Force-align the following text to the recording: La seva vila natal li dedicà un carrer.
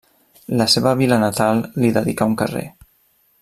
La 0.61 0.65
seva 0.75 0.93
vila 1.01 1.19
natal 1.25 1.61
li 1.85 1.95
dedicà 1.99 2.29
un 2.33 2.37
carrer. 2.43 2.65